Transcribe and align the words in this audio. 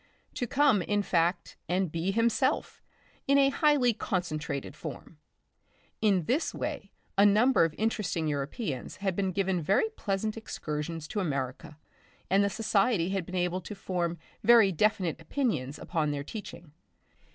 To 0.33 0.47
come, 0.47 0.81
in 0.81 1.03
fact, 1.03 1.57
and 1.69 1.91
be 1.91 2.09
himself 2.09 2.81
in 3.27 3.37
a 3.37 3.49
highly 3.51 3.93
concentrated 3.93 4.75
form. 4.75 5.19
In 6.01 6.23
this 6.23 6.55
way 6.55 6.91
a 7.19 7.23
number 7.23 7.65
of 7.65 7.75
interesting 7.77 8.27
Europeans 8.27 8.95
had 8.95 9.15
been 9.15 9.31
given 9.31 9.61
very 9.61 9.89
pleasant 9.89 10.37
excursions 10.37 11.07
to 11.09 11.19
America, 11.19 11.77
and 12.31 12.43
the 12.43 12.49
society 12.49 13.09
had 13.09 13.27
been 13.27 13.35
able 13.35 13.61
to 13.61 13.75
form 13.75 14.17
very 14.43 14.71
definite 14.71 15.21
opinions 15.21 15.77
upon 15.77 16.09
their 16.09 16.23
teaching. 16.23 16.71